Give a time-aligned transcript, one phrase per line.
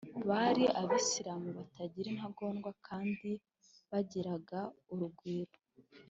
[0.29, 3.29] Bari abayisilamu batari intagondwa kandi
[3.91, 4.59] bagiraga
[4.91, 5.57] urugwiro